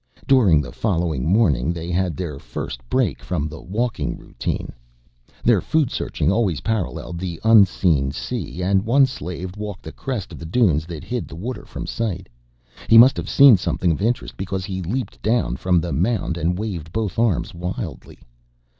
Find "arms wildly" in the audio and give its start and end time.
17.19-18.17